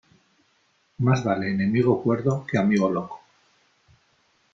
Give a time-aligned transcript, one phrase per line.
[0.97, 3.21] Más vale enemigo cuerdo que amigo loco.